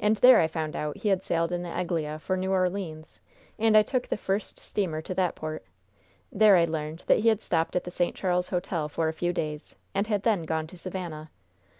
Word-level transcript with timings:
"And 0.00 0.16
there 0.16 0.40
I 0.40 0.48
found 0.48 0.74
out 0.74 0.96
he 0.96 1.08
had 1.10 1.22
sailed 1.22 1.52
in 1.52 1.62
the 1.62 1.70
Eglea 1.70 2.18
for 2.18 2.36
New 2.36 2.50
Orleans, 2.50 3.20
and 3.60 3.76
I 3.76 3.82
took 3.84 4.08
the 4.08 4.16
first 4.16 4.58
steamer 4.58 5.00
to 5.02 5.14
that 5.14 5.36
port. 5.36 5.64
There 6.32 6.56
I 6.56 6.64
learned 6.64 7.04
that 7.06 7.20
he 7.20 7.28
had 7.28 7.40
stopped 7.42 7.76
at 7.76 7.84
the 7.84 7.92
St. 7.92 8.16
Charles 8.16 8.48
Hotel 8.48 8.88
for 8.88 9.06
a 9.06 9.12
few 9.12 9.32
days, 9.32 9.76
and 9.94 10.08
had 10.08 10.24
then 10.24 10.42
gone 10.46 10.66
to 10.66 10.76
Savannah. 10.76 11.30